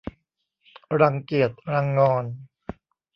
[1.01, 2.25] รังเกียจรังงอน